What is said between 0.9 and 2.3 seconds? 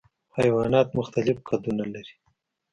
مختلف قدونه لري.